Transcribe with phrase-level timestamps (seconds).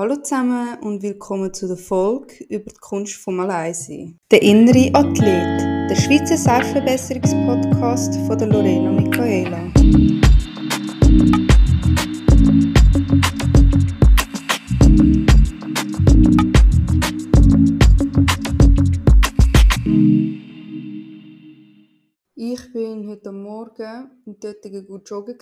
[0.00, 4.16] Hallo zusammen und willkommen zu der Folge über die Kunst vom Alleinsein.
[4.30, 9.72] Der innere Athlet, der Schweizer Selbstverbesserungspodcast von der Lorena Michaela.
[22.36, 25.38] Ich bin heute Morgen in Töttingen gut joggen.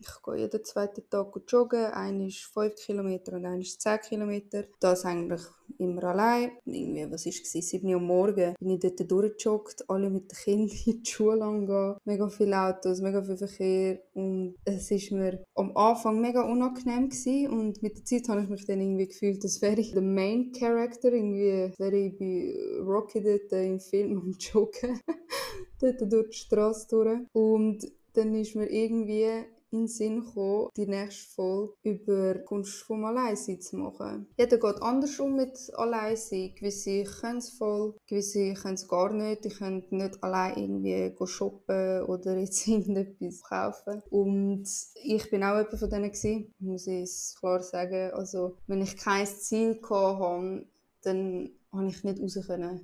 [0.00, 1.86] Ich gehe jeden zweiten Tag joggen.
[1.86, 4.40] Einer ist 5 km und einer ist 10 km.
[4.78, 5.42] Das eigentlich
[5.78, 6.52] immer allein.
[6.64, 7.52] Irgendwie, was war es?
[7.52, 11.44] 7 Uhr am Morgen bin ich dort durchgejoggt, alle mit den Kindern in die Schule
[11.44, 11.96] angehen.
[12.04, 14.00] Mega viele Autos, mega viel Verkehr.
[14.14, 17.48] Und es war mir am Anfang mega unangenehm gewesen.
[17.50, 20.52] Und mit der Zeit habe ich mich dann irgendwie gefühlt, als wäre ich der Main
[20.52, 21.12] Character.
[21.12, 25.00] Irgendwie wäre ich bei Rocky dort im Film am Joggen.
[25.80, 27.20] dort durch die Straße durch.
[27.32, 32.82] Und dann ist mir irgendwie in den Sinn gekommen, die nächste Folge über die Kunst
[32.82, 34.26] vom Alleinsein zu machen.
[34.38, 36.54] Jeder geht anders um mit Alleinsein.
[36.54, 39.44] Gewisse können es voll, gewisse können es gar nicht.
[39.44, 44.02] Die können nicht allein irgendwie shoppen oder jetzt irgendetwas kaufen.
[44.10, 44.68] Und
[45.02, 48.12] ich bin auch jemand von denen gewesen, muss ich es klar sagen.
[48.12, 50.66] Also, wenn ich kein Ziel hatte,
[51.02, 52.80] dann konnte ich nicht raus.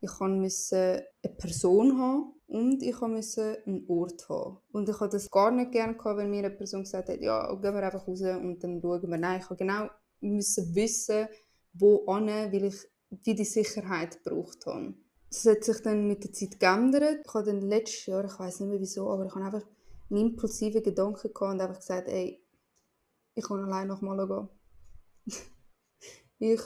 [0.00, 4.58] Ich musste eine Person haben, und ich musste einen Ort haben.
[4.72, 7.74] Und ich hatte das gar nicht gerne, wenn mir eine Person gesagt hat, ja, gehen
[7.74, 9.18] wir einfach raus und dann schauen wir.
[9.18, 9.48] Nein, ich
[10.20, 11.28] musste genau wissen,
[11.72, 12.76] wo an, weil ich
[13.22, 14.94] wie die Sicherheit gebraucht habe.
[15.30, 17.22] Das hat sich dann mit der Zeit geändert.
[17.24, 19.68] Ich habe dann letztes Jahr, ich weiß nicht mehr wieso, aber ich habe einfach
[20.10, 22.40] einen impulsiven Gedanken gehabt und einfach gesagt, ey,
[23.34, 24.48] ich kann allein nach Mal gehen.
[26.38, 26.60] ich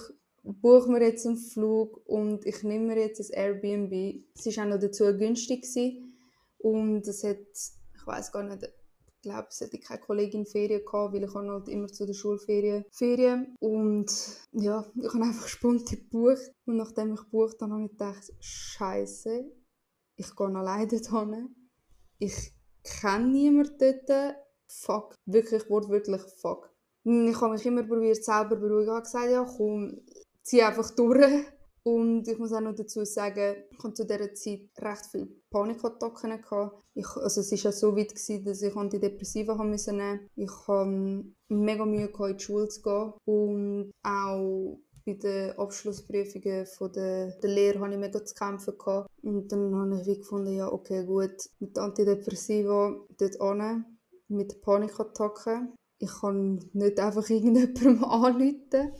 [0.54, 4.24] buche mir jetzt einen Flug und ich nehme mir jetzt ein Airbnb.
[4.34, 6.14] Es war auch noch dazu günstig gewesen.
[6.58, 11.12] und es hat, ich weiß gar nicht, ich glaube, es hatte keine Kollegin Ferien gehabt,
[11.12, 14.06] weil ich halt immer zu der Schulferien Ferien und
[14.52, 19.50] ja, ich habe einfach spontan gebucht und nachdem ich gebucht habe, habe ich gedacht, Scheiße,
[20.16, 21.55] ich gehe alleine dorthin.
[22.18, 22.52] Ich
[22.83, 24.36] kenne niemanden dort.
[24.70, 26.70] Fuck, wirklich wortwörtlich fuck.
[27.05, 28.83] Ich habe mich immer probiert selber beruhigen.
[28.83, 30.00] Ich habe gesagt, ja komm,
[30.48, 31.45] ziehe einfach durch.
[31.85, 36.41] Und ich muss auch noch dazu sagen, ich hatte zu dieser Zeit recht viele Panikattacken.
[36.95, 41.25] Ich, also es war ja so weit, gewesen, dass ich Antidepressiva haben musste Ich hatte
[41.48, 43.13] mega Mühe, in die Schule zu gehen.
[43.25, 48.77] Und auch bei den Abschlussprüfungen von der, der Lehre hatte ich mega zu kämpfen.
[48.77, 49.09] Gehabt.
[49.23, 53.86] Und dann habe ich wie gefunden, ja okay gut, mit Antidepressiva dort an,
[54.29, 55.73] mit Panikattacken.
[56.01, 58.92] Ich kann nicht einfach irgendjemandem anrufen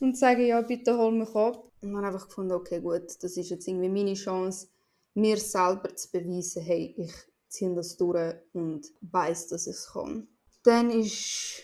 [0.00, 1.70] und sagen, ja, bitte hol mich ab.
[1.82, 4.68] Und dann einfach gefunden, okay, gut, das ist jetzt irgendwie meine Chance,
[5.14, 7.12] mir selber zu beweisen, hey, ich
[7.48, 10.28] ziehe das durch und weiß, dass ich es kann.
[10.62, 11.62] Dann ist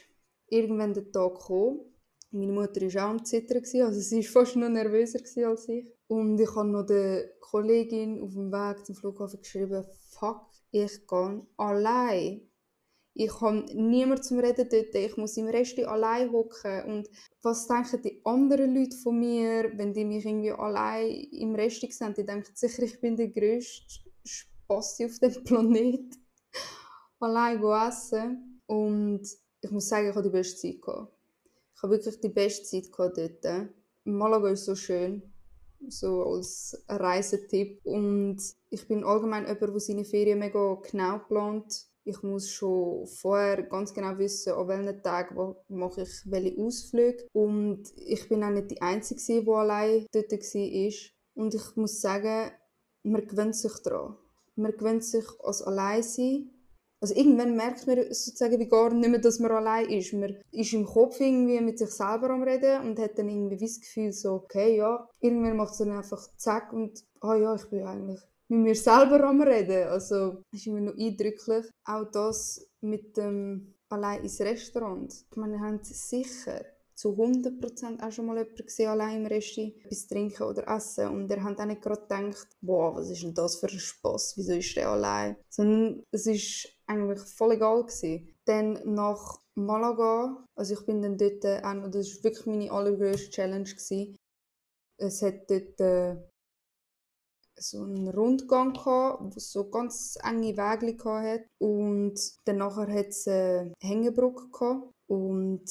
[0.48, 1.80] irgendwann der Tag gekommen.
[2.30, 5.86] Meine Mutter war auch am Zittern, also sie war fast noch nervöser als ich.
[6.08, 11.46] Und ich habe noch der Kollegin auf dem Weg zum Flughafen geschrieben, fuck, ich gehe
[11.56, 12.42] allein
[13.18, 17.08] ich habe niemanden zum Reden dort, ich muss im Rest allein hocken und
[17.42, 22.12] was denken die anderen Leute von mir, wenn die mich irgendwie allein im Rest sehen,
[22.14, 26.14] die denken sicher, ich bin der grösste Spasti auf dem Planet.
[27.18, 29.22] allein essen und
[29.62, 31.10] ich muss sagen, ich habe die beste Zeit gehabt.
[31.74, 32.90] Ich habe wirklich die beste Zeit
[33.42, 33.70] dort.
[34.04, 35.22] Malaga ist so schön,
[35.88, 42.22] so als Reisetipp und ich bin allgemein jemand, der seine Ferien mega genau plant ich
[42.22, 47.26] muss schon vorher ganz genau wissen, an welchen Tagen mache ich welche Ausflüge.
[47.32, 51.42] Und ich bin auch nicht die Einzige, die allein dort war.
[51.42, 52.52] Und ich muss sagen,
[53.02, 54.16] man gewöhnt sich daran.
[54.54, 56.50] Man gewöhnt sich als Alleinsein.
[57.00, 60.12] Also irgendwann merkt man sozusagen wie gar nicht mehr, dass man allein ist.
[60.12, 63.80] Man ist im Kopf irgendwie mit sich selber am Reden und hat dann irgendwie das
[63.80, 67.82] Gefühl so, okay, ja, irgendwann macht es dann einfach zack und, ah ja, ich bin
[67.82, 69.88] eigentlich mit mir selber am Reden.
[69.88, 71.66] Also, das ist immer noch eindrücklich.
[71.84, 75.12] Auch das mit dem allein ins Restaurant.
[75.30, 76.64] Ich meine, haben sicher
[76.94, 81.08] zu 100% auch schon mal jemanden gesehen, allein im Restaurant etwas trinken oder essen.
[81.08, 84.32] Und er hat auch nicht gerade gedacht, boah, was ist denn das für ein Spass?
[84.36, 85.36] Wieso ist der allein?
[85.50, 88.34] Sondern es war eigentlich voll egal gewesen.
[88.46, 93.64] Dann nach Malaga, also ich bin dann dort, auch, das war wirklich meine allergrößte Challenge
[93.64, 94.16] gewesen.
[94.98, 96.16] Es hat dort äh,
[97.58, 101.42] so einen Rundgang gehabt, wo so ganz enge Wege hat.
[101.58, 102.14] Und
[102.44, 104.92] dann nachher hat es eine Hängebrücke gehabt.
[105.06, 105.64] Und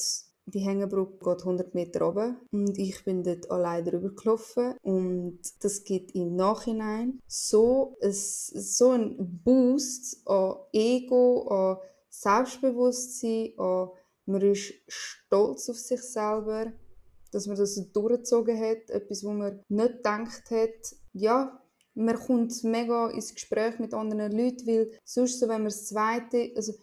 [0.46, 2.36] die Hängebrücke geht 100 Meter runter.
[2.52, 4.74] Und ich bin dort allein drüber gelaufen.
[4.82, 11.78] Und das gibt im Nachhinein so, ein, so einen Boost an Ego, an
[12.08, 13.90] Selbstbewusstsein, an
[14.26, 16.72] Man ist stolz auf sich selber,
[17.30, 20.96] dass man das durchgezogen hat, etwas, wo man nicht gedacht hat.
[21.12, 21.60] Ja,
[21.96, 26.52] man kommt mega ins Gespräch mit anderen Leuten, weil sonst so, wenn man das Zweite,
[26.54, 26.74] also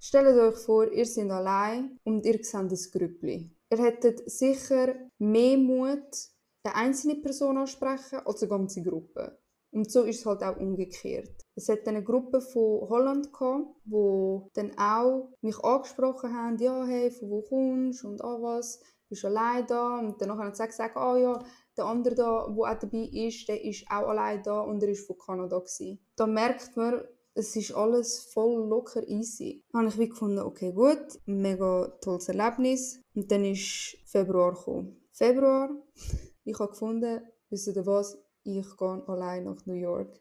[0.00, 3.50] stellt euch vor, ihr seid allein und ihr seht ein Grüppli.
[3.70, 6.28] Ihr hättet sicher mehr Mut,
[6.64, 9.38] eine einzelne Person ansprechen als eine ganze Gruppe.
[9.70, 11.44] Und so ist es halt auch umgekehrt.
[11.54, 17.10] Es hat eine Gruppe von Holland gehabt, wo dann auch mich angesprochen haben, ja, hey,
[17.10, 19.98] von wo kommst du und ah was, bist du allein da?
[19.98, 21.38] Und dann haben sie gesagt, ah ja,
[21.76, 25.06] der andere da, der auch dabei ist, der ist auch allein da und er ist
[25.06, 25.98] von Kanada gewesen.
[26.16, 27.02] Da merkt man,
[27.34, 29.62] es ist alles voll locker easy.
[29.74, 33.00] Habe ich wie gefunden, okay, gut, mega tolles Erlebnis.
[33.14, 34.96] Und dann ist Februar gekommen.
[35.12, 35.68] Februar,
[36.44, 37.20] ich habe gefunden,
[37.50, 40.18] wisst ihr was, ich gehe allein nach New York.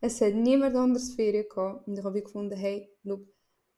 [0.00, 3.20] Es hat niemand anderes Ferien gehabt und ich habe gefunden, hey, look,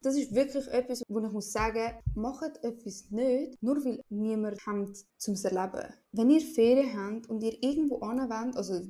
[0.05, 4.97] das ist wirklich etwas, wo ich muss sagen, macht etwas nicht, nur weil niemand hat
[5.17, 5.95] zum Erleben.
[6.13, 8.81] Wenn ihr Ferien habt und ihr irgendwo anwendet, also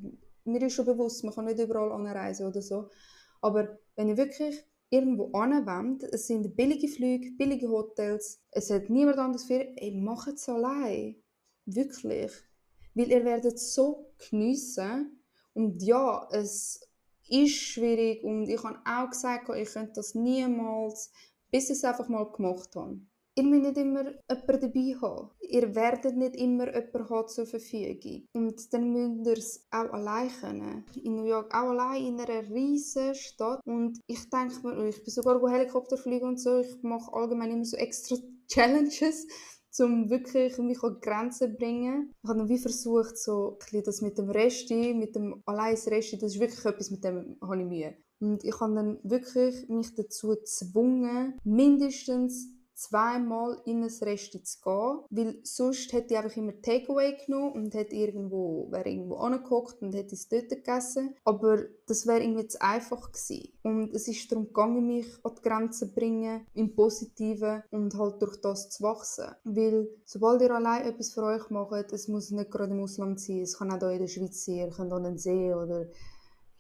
[0.45, 2.89] mir ist schon bewusst, man kann nicht überall anreisen oder so,
[3.41, 9.19] aber wenn ihr wirklich irgendwo anwendet, es sind billige Flüge, billige Hotels, es hat niemand
[9.19, 11.17] anderes Ferien, ey, macht es allein.
[11.67, 12.33] Wirklich.
[12.95, 15.21] Weil ihr werdet so geniessen
[15.53, 16.81] und ja, es
[17.29, 21.13] ist schwierig und ich habe auch gesagt, ich könnte das niemals,
[21.51, 23.01] bis ich es einfach mal gemacht habe.
[23.37, 25.31] Ihr müsst nicht immer jemanden dabei haben.
[25.41, 28.23] Ihr werdet nicht immer jemanden zur Verfügung.
[28.33, 30.85] Und dann müsst ihr es auch allein können.
[31.03, 33.61] In New York auch allein in einer riesigen Stadt.
[33.65, 37.65] Und ich denke mir, ich bin sogar Helikopter fliegen und so, ich mache allgemein immer
[37.65, 38.17] so extra
[38.47, 39.27] Challenges
[39.81, 42.13] um wirklich mich an Grenzen zu bringen.
[42.23, 46.35] Ich habe dann wie versucht, so das mit dem Resti, mit dem allein Resti, das
[46.35, 47.97] ist wirklich etwas, mit dem habe ich Mühe.
[48.21, 54.99] Und ich habe dann wirklich mich dazu gezwungen, mindestens zweimal in ein Restaurant zu gehen,
[55.11, 59.95] weil sonst hätte ich einfach immer Takeaway genommen und hätte irgendwo, wäre irgendwo angeguckt und
[59.95, 61.15] hätte es dort gegessen.
[61.25, 63.53] Aber das wäre irgendwie zu einfach gewesen.
[63.63, 68.21] Und es ist darum gegangen, mich an die Grenzen zu bringen, im Positiven und halt
[68.21, 69.35] durch das zu wachsen.
[69.45, 73.41] Weil sobald ihr allein etwas für euch macht, es muss nicht gerade im Ausland sein,
[73.41, 75.87] es kann auch hier in der Schweiz sein, ihr könnt an den See oder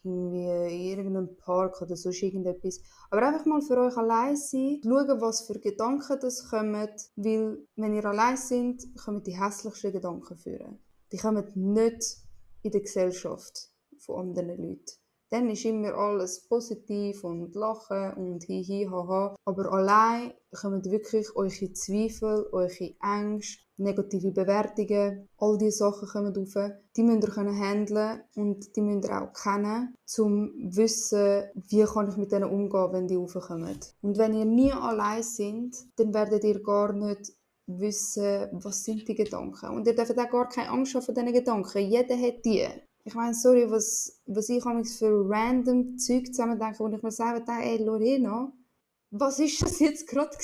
[0.04, 2.80] irgendwie in irgendeinem Park oder sonst irgendetwas.
[3.10, 7.94] Aber einfach mal für euch allein sein, schauen, was für Gedanken das kommen, weil wenn
[7.94, 10.78] ihr allein seid, kommen die hässlichsten Gedanken führen.
[11.12, 12.18] Die kommen nicht
[12.62, 14.84] in der Gesellschaft von anderen Leuten.
[15.30, 19.36] Dann ist immer alles positiv und lachen und hi hi ha ha.
[19.44, 26.72] Aber allein kommen wirklich eure Zweifel, eure Ängste, negative Bewertungen, all diese Sachen kommen auf.
[26.96, 30.24] Die müsst ihr können handeln und die müsst ihr auch kennen, um zu
[30.76, 33.78] wissen, wie kann ich mit denen umgehen, wenn die aufkommen.
[34.02, 37.32] Und wenn ihr nie allein seid, dann werdet ihr gar nicht
[37.66, 39.70] wissen, was sind die Gedanken.
[39.70, 41.78] Und ihr dürft auch gar keine Angst haben vor diesen Gedanken.
[41.78, 42.66] Jeder hat die
[43.06, 47.62] ich meine, sorry, was, was ich für random Zeug zusammendenke, wo ich mir selber denke,
[47.62, 48.50] ey, Lorena,
[49.18, 50.36] was ist das jetzt gerade?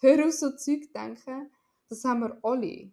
[0.00, 1.50] Hör auf so Zeug denken.
[1.88, 2.90] Das haben wir alle.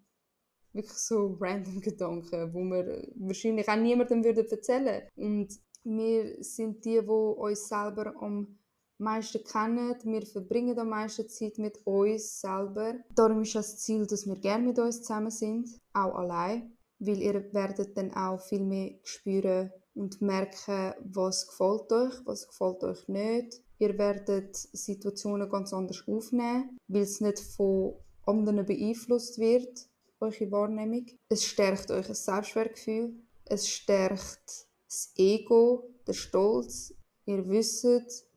[0.74, 7.02] Wirklich so random Gedanken, wo wir wahrscheinlich auch niemandem würden erzählen Und wir sind die,
[7.02, 8.58] die uns selber am
[8.98, 9.96] meisten kennen.
[10.04, 12.96] Wir verbringen am meisten Zeit mit uns selber.
[13.16, 17.54] Darum ist das Ziel, dass wir gerne mit uns zusammen sind, auch allein weil ihr
[17.54, 23.62] werdet dann auch viel mehr spüren und merken, was gefällt euch, was gefällt euch nicht.
[23.80, 27.96] Ihr werdet Situationen ganz anders aufnehmen, weil es nicht von
[28.26, 29.88] anderen beeinflusst wird,
[30.20, 31.06] eure Wahrnehmung.
[31.30, 36.94] Es stärkt euch das Selbstwertgefühl, es stärkt das Ego, der Stolz.
[37.26, 37.86] Ihr wisst,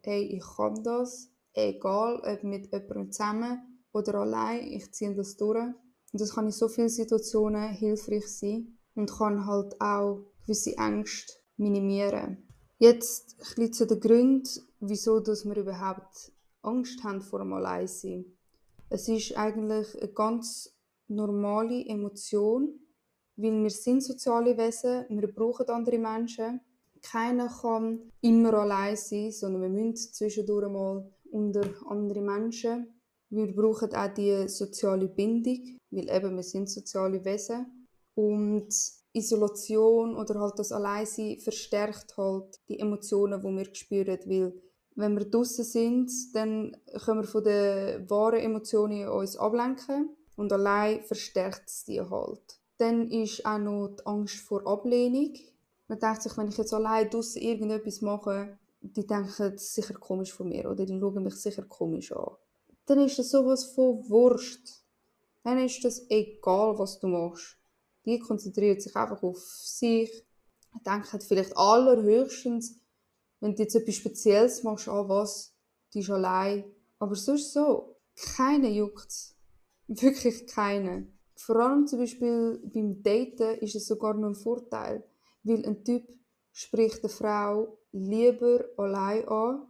[0.02, 5.58] hey, ich kann das, egal ob mit jemandem zusammen oder allein, ich ziehe das durch.
[6.12, 11.32] Und das kann in so vielen Situationen hilfreich sein und kann halt auch gewisse Ängste
[11.56, 12.48] minimieren.
[12.78, 14.48] Jetzt ein bisschen zu den Gründen,
[14.82, 18.24] wieso dass wir überhaupt Angst haben vor dem Alleinsein.
[18.88, 20.76] Es ist eigentlich eine ganz
[21.08, 22.80] normale Emotion,
[23.36, 26.60] weil wir sind soziale Wesen, wir brauchen andere Menschen.
[27.00, 33.00] Keiner kann immer allein sein, sondern wir müssen zwischendurch mal unter andere Menschen.
[33.30, 37.88] Wir brauchen auch die soziale Bindung, weil eben wir sind soziale Wesen.
[38.14, 38.74] Und
[39.14, 44.52] Isolation oder halt das Alleinsein verstärkt halt die Emotionen, die wir spüren, weil
[44.94, 51.02] wenn wir draußen sind, dann können wir von den wahren Emotionen uns ablenken und allein
[51.02, 52.60] verstärkt es die halt.
[52.78, 55.34] Dann ist auch noch die Angst vor Ablehnung.
[55.88, 60.48] Man denkt sich, wenn ich jetzt allein draußen irgendetwas mache, die denken sicher komisch von
[60.48, 62.36] mir oder die schauen mich sicher komisch an
[62.86, 64.84] dann ist das sowas von Wurst.
[65.42, 67.56] Dann ist das egal, was du machst.
[68.04, 70.24] Die konzentriert sich einfach auf sich,
[70.84, 72.80] denkt vielleicht allerhöchstens,
[73.42, 75.52] wenn du jetzt etwas Spezielles machst, an was,
[75.92, 76.64] die ist allein.
[77.00, 77.96] Aber sonst so,
[78.36, 79.36] keine juckt's.
[79.88, 81.08] Wirklich keine.
[81.34, 85.04] Vor allem zum Beispiel beim Daten ist es sogar noch ein Vorteil,
[85.42, 86.08] weil ein Typ
[86.52, 89.66] spricht eine Frau lieber allein an,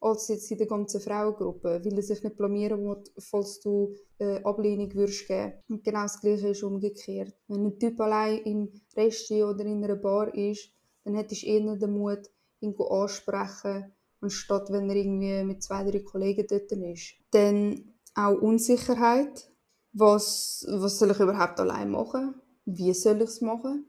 [0.00, 4.42] als jetzt in der ganzen Frauengruppe, weil er sich nicht blamieren will, falls du äh,
[4.42, 5.52] Ablehnung würdest geben.
[5.68, 7.34] Und genau das Gleiche ist umgekehrt.
[7.46, 10.72] Wenn ein Typ allein im Restaurant oder in einer Bar ist,
[11.04, 12.28] dann hättest du eher den Mut,
[12.66, 17.14] ihn ansprechen, anstatt wenn er irgendwie mit zwei, drei Kollegen dort ist.
[17.30, 19.50] Dann auch Unsicherheit.
[19.92, 22.34] Was, was soll ich überhaupt allein machen?
[22.66, 23.86] Wie soll ich es machen?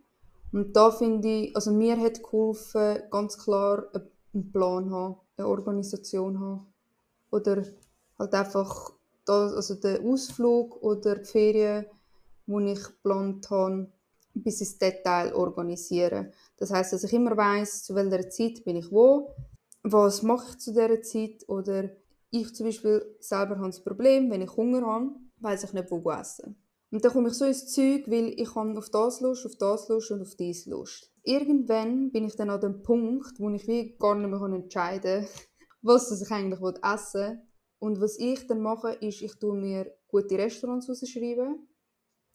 [0.54, 3.88] Und da finde ich, also mir hat geholfen, ganz klar
[4.34, 6.74] einen Plan haben, eine Organisation haben.
[7.32, 7.64] Oder
[8.18, 8.94] halt einfach
[9.26, 11.86] das, also den Ausflug oder die Ferien,
[12.46, 13.92] die ich geplant habe,
[14.34, 16.32] bis ins Detail organisieren.
[16.58, 19.36] Das heißt, dass ich immer weiß, zu welcher Zeit bin ich wo,
[19.84, 21.90] was mache ich zu dieser Zeit oder
[22.32, 26.12] ich zum Beispiel selber habe das Problem, wenn ich Hunger habe, weiß ich nicht, wo
[26.12, 26.62] essen.
[26.92, 29.88] Und dann komme ich so ins Zeug, weil ich habe auf das Lust, auf das
[29.90, 31.12] Lust und auf dies Lust.
[31.24, 35.30] Irgendwann bin ich dann an dem Punkt, wo ich wie gar nicht mehr entscheiden kann,
[35.82, 37.42] was ich eigentlich essen will.
[37.80, 41.68] Und was ich dann mache, ist, ich tue mir gute Restaurants rausschreiben.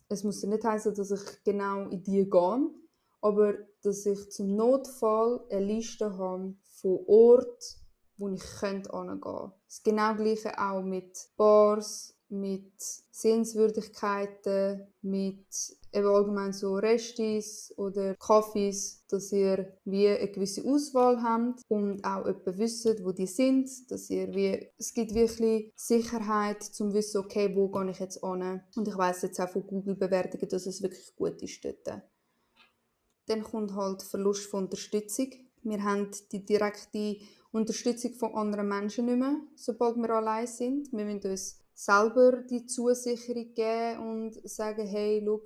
[0.09, 2.71] Es muss nicht heißen, dass ich genau in die gehe,
[3.23, 7.49] aber dass ich zum Notfall eine Liste habe von Orten,
[8.19, 9.53] wo ich hingehen könnte.
[9.67, 12.73] Das genau gleiche auch mit Bars, mit
[13.11, 15.47] Sehenswürdigkeiten, mit
[15.93, 22.25] eben allgemein so Restis oder Kaffees, dass ihr wie eine gewisse Auswahl habt und auch
[22.27, 27.55] etwa wisst, wo die sind, dass ihr wie, es gibt wirklich Sicherheit zum wissen, okay,
[27.55, 31.15] wo gehe ich jetzt an und ich weiß jetzt auch von Google-Bewertungen, dass es wirklich
[31.15, 32.03] gut ist dort.
[33.27, 35.31] Dann kommt halt Verlust von Unterstützung.
[35.63, 37.19] Wir haben die direkte
[37.53, 40.93] Unterstützung von anderen Menschen nicht mehr, sobald wir allein sind.
[40.93, 45.41] Wir müssen uns selber die Zusicherung geben und sagen, hey, schau,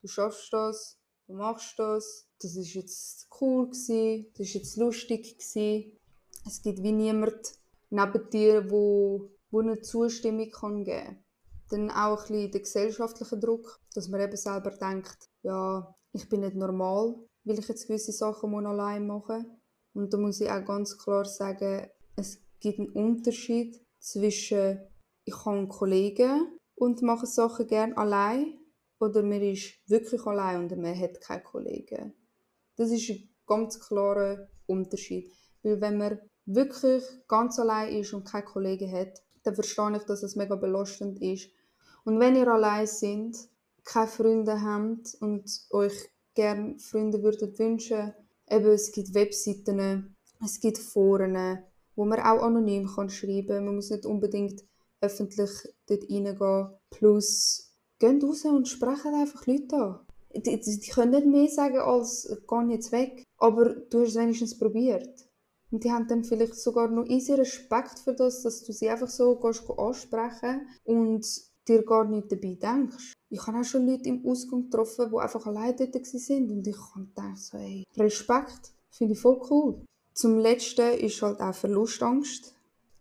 [0.00, 5.38] du schaffst das, du machst das, das ist jetzt cool gewesen, das ist jetzt lustig
[5.38, 5.92] gewesen.
[6.46, 7.54] Es gibt wie niemand
[7.90, 11.24] neben dir, wo, wo eine Zustimmung geben kann.
[11.70, 16.40] Dann auch ein bisschen der gesellschaftliche Druck, dass man eben selber denkt, ja, ich bin
[16.40, 17.14] nicht normal,
[17.44, 19.56] weil ich jetzt gewisse Sachen allein machen muss.
[19.94, 24.80] Und da muss ich auch ganz klar sagen, es gibt einen Unterschied zwischen
[25.24, 28.58] ich habe einen Kollegen und mache Sachen gerne allein
[28.98, 32.14] oder man ist wirklich allein und man hat keine Kollegen.
[32.76, 35.32] Das ist ein ganz klarer Unterschied.
[35.62, 40.22] Weil wenn man wirklich ganz allein ist und keine Kollegen hat, dann verstehe ich, dass
[40.22, 41.50] es mega belastend ist.
[42.04, 43.36] Und wenn ihr allein sind,
[43.84, 48.14] keine Freunde habt und euch gerne Freunde würdet wünschen,
[48.48, 51.58] eben, es gibt Webseiten, es gibt Foren,
[51.94, 53.64] wo man auch anonym kann schreiben kann.
[53.64, 54.64] Man muss nicht unbedingt
[55.00, 55.50] öffentlich
[55.86, 56.70] dort reingehen.
[56.90, 60.00] Plus, geht raus und sprechen einfach Leute an.
[60.34, 64.14] Die, die, die, können nicht mehr sagen als «geh jetzt weg», aber du hast es
[64.16, 65.28] wenigstens probiert.
[65.70, 69.08] Und die haben dann vielleicht sogar noch easy Respekt für das, dass du sie einfach
[69.08, 71.26] so gehst, ansprechen und
[71.68, 73.11] dir gar nicht dabei denkst.
[73.32, 76.76] Ich habe auch schon Leute im Ausgang getroffen, die einfach allein dort waren und ich
[76.94, 79.86] habe gedacht, so, ey, Respekt, finde ich voll cool.
[80.12, 82.54] Zum Letzten ist halt auch Verlustangst.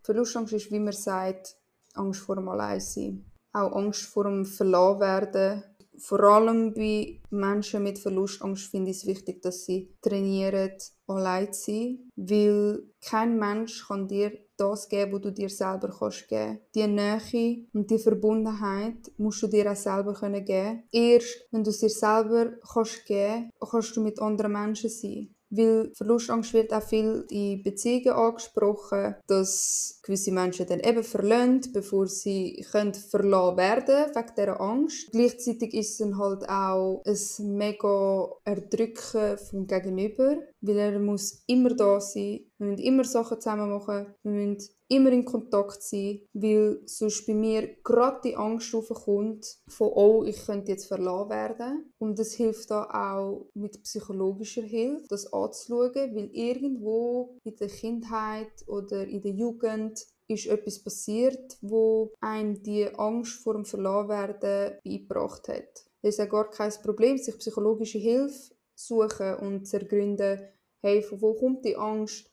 [0.03, 1.57] Verlustangst ist, wie man sagt,
[1.95, 3.25] Angst vor dem Alleinsein.
[3.51, 5.63] Auch Angst vor dem Verlassen
[5.97, 10.71] Vor allem bei Menschen mit Verlustangst finde ich es wichtig, dass sie trainieren,
[11.07, 12.09] allein zu sein.
[12.15, 14.31] Weil kein Mensch kann dir
[14.61, 19.47] das geben, was du dir selber kannst geben Die Nähe und die Verbundenheit musst du
[19.47, 23.95] dir auch selber geben können Erst wenn du es dir selber kannst geben kannst, kannst
[23.95, 25.35] du mit anderen Menschen sein.
[25.53, 32.07] Weil Verlustangst wird auch viel in Beziehungen angesprochen, dass gewisse Menschen dann eben verlassen, bevor
[32.07, 35.11] sie können verlassen werden wegen dieser Angst.
[35.11, 41.73] Gleichzeitig ist es dann halt auch ein mega Erdrücken vom Gegenüber, weil er muss immer
[41.75, 46.81] da sein, wir müssen immer Sachen zusammen machen, wir müssen immer in Kontakt sein, weil
[46.85, 51.93] sonst bei mir gerade die Angst aufkommt von «Oh, ich könnte jetzt verlassen werden».
[51.97, 58.51] Und das hilft da auch mit psychologischer Hilfe, das anzuschauen, weil irgendwo in der Kindheit
[58.67, 64.35] oder in der Jugend ist etwas passiert, wo einem die Angst vor dem Verlassen
[64.83, 65.85] beigebracht hat.
[66.03, 70.41] Es ist ja gar kein Problem, sich psychologische Hilfe suchen und zu ergründen,
[70.81, 72.31] hey, von wo kommt die Angst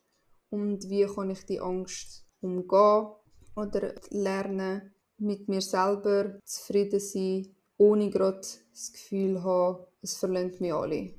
[0.50, 3.08] und wie kann ich die Angst umgehen
[3.56, 8.40] oder lernen, mit mir selber zufrieden sein, ohne gerade
[8.70, 11.14] das Gefühl zu haben, es verlangt mich alle.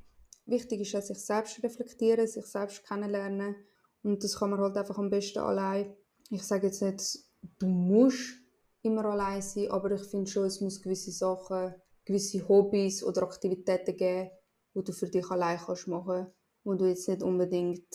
[0.46, 3.56] Wichtig ist, dass sich selbst reflektieren, sich selbst kennenlernen
[4.04, 5.94] und das kann man halt einfach am besten allein.
[6.30, 7.20] Ich sage jetzt nicht,
[7.60, 8.40] du musst
[8.82, 13.98] immer allein sein, aber ich finde schon, es muss gewisse Sachen, gewisse Hobbys oder Aktivitäten
[13.98, 14.32] geben,
[14.76, 16.28] die du für dich allein kannst machen,
[16.64, 17.88] wo du jetzt nicht unbedingt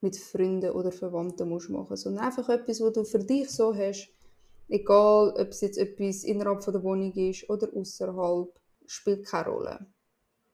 [0.00, 4.12] mit Freunden oder Verwandten musst machen, sondern einfach etwas, was du für dich so hast,
[4.68, 8.48] egal ob es jetzt etwas innerhalb der Wohnung ist oder außerhalb,
[8.86, 9.86] spielt keine Rolle.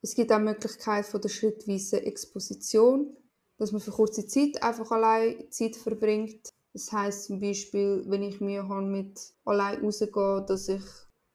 [0.01, 3.17] Es gibt auch die Möglichkeit von der schrittweisen Exposition,
[3.59, 6.51] dass man für kurze Zeit einfach allein Zeit verbringt.
[6.73, 10.83] Das heißt zum Beispiel, wenn ich mir habe mit allein rausgehen, dass ich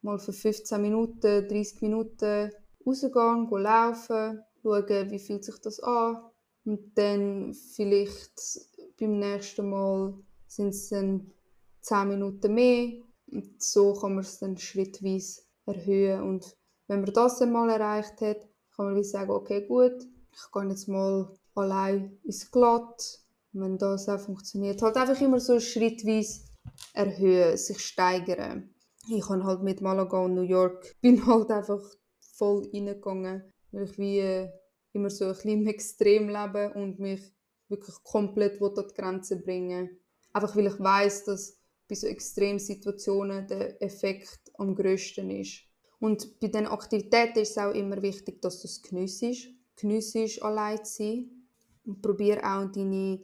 [0.02, 2.50] mal für 15 Minuten, 30 Minuten
[2.86, 6.22] rausgehen, laufen, schauen, wie fühlt sich das an
[6.64, 8.32] und dann vielleicht
[8.98, 10.14] beim nächsten Mal
[10.46, 11.30] sind es dann
[11.82, 12.92] 10 Minuten mehr
[13.32, 16.56] und so kann man es dann schrittweise erhöhen und
[16.88, 20.88] wenn man das einmal erreicht hat, kann man wie sagen, okay gut, ich gehe jetzt
[20.88, 23.20] mal allein ins Glatt,
[23.52, 24.82] wenn das auch funktioniert.
[24.82, 26.40] Halt einfach immer so schrittweise
[26.92, 28.70] erhöhen, sich steigern.
[29.08, 31.80] Ich habe halt mit Malaga und New York bin halt einfach
[32.40, 34.48] voll reingegangen, weil ich wie äh,
[34.92, 37.20] immer so ein bisschen im Extrem lebe und mich
[37.68, 40.00] wirklich komplett an die Grenze bringen
[40.32, 45.62] Einfach weil ich weiß, dass bei so Extremsituationen der Effekt am größten ist.
[45.98, 49.48] Und bei den Aktivitäten ist es auch immer wichtig, dass du es geniessest.
[49.76, 51.30] Geniessest, allein zu sein.
[51.84, 53.20] Und probiere auch deine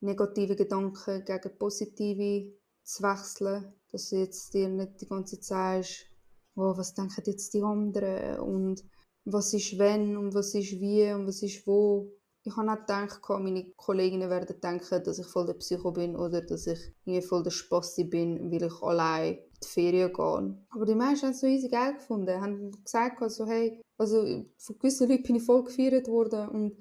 [0.00, 2.52] negativen Gedanken gegen positive
[2.82, 3.72] zu wechseln.
[3.92, 6.09] Dass du jetzt dir nicht die ganze Zeit sagst,
[6.56, 8.84] oh, was denken jetzt die anderen und
[9.24, 12.12] was ist wenn und was ist wie und was ist wo.
[12.42, 16.40] Ich habe auch gedacht, meine Kolleginnen werden denken, dass ich voll der Psycho bin oder
[16.40, 20.58] dass ich voll der Spassi bin, weil ich allein in die Ferien gehe.
[20.70, 24.22] Aber die meisten haben es so easy geil gefunden, haben gesagt, also, hey, also
[24.56, 26.76] von gewissen Leuten bin ich voll gefeiert worden und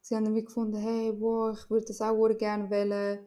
[0.00, 3.26] sie haben dann gefunden, hey, wow, ich würde das auch gerne wählen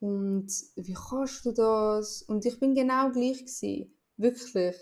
[0.00, 2.22] und wie kannst du das?
[2.22, 3.94] Und ich bin genau gleich gewesen.
[4.16, 4.76] Wirklich.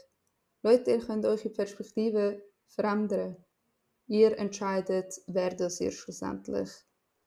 [0.63, 3.37] Leute, ihr könnt eure Perspektive verändern.
[4.09, 6.71] Ihr entscheidet, wer das ihr schlussendlich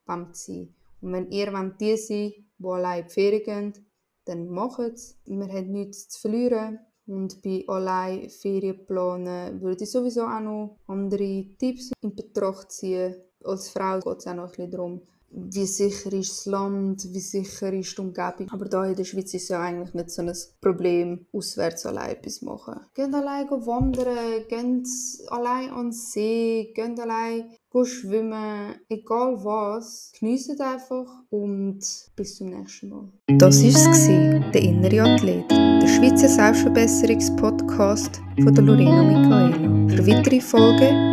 [0.06, 0.76] wollt sein.
[1.00, 3.86] Und wenn ihr wollt die sein, die allein in die Ferien gehen,
[4.26, 5.18] dann macht es.
[5.26, 6.80] Wir haben nichts zu verlieren.
[7.08, 13.16] Und bei allein Ferienplanen würde ich sowieso auch noch andere Tipps in Betracht ziehen.
[13.44, 15.02] Als Frau geht es auch noch ein bisschen darum,
[15.34, 18.50] wie sicher ist das Land, wie sicher ist die Umgebung.
[18.50, 22.42] Aber da in der Schweiz ist ja eigentlich nicht so ein Problem, auswärts allein etwas
[22.42, 22.80] machen.
[22.94, 24.88] Geht allein wandern, geht
[25.30, 27.52] allein an den See, geht allein
[27.86, 30.12] schwimmen, egal was.
[30.20, 31.80] Geniessen einfach und
[32.16, 33.10] bis zum nächsten Mal.
[33.38, 34.08] Das war es,
[34.52, 39.96] der innere Athlet, der Schweizer Selbstverbesserungspodcast von Lorena Michaela.
[39.96, 41.12] Für weitere Folgen